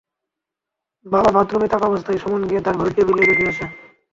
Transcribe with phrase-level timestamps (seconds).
[1.05, 3.65] বাবা বাথরুমে থাকা অবস্থায় সুমন গিয়ে তাঁর ঘরের টেবিলে রেখে আসে।